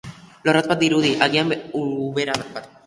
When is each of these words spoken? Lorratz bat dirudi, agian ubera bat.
Lorratz 0.49 0.63
bat 0.71 0.81
dirudi, 0.85 1.13
agian 1.27 1.55
ubera 1.85 2.43
bat. 2.45 2.77